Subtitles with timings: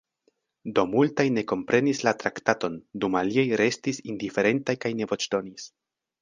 [0.77, 5.71] Do multaj ne komprenis la traktaton, dum aliaj restis indiferentaj kaj ne voĉdonis.